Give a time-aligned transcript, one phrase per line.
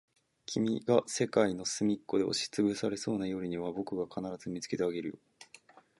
[0.47, 5.19] 君が世界のすみっこで押しつぶされそうな夜には、僕が必ず見つけてあげるよ。